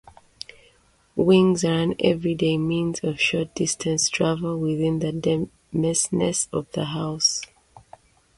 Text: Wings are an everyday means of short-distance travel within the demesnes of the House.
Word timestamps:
Wings 1.15 1.63
are 1.63 1.69
an 1.73 1.93
everyday 1.99 2.57
means 2.57 3.01
of 3.03 3.21
short-distance 3.21 4.09
travel 4.09 4.59
within 4.59 4.97
the 4.97 5.11
demesnes 5.11 6.47
of 6.51 6.65
the 6.71 6.85
House. 6.85 7.41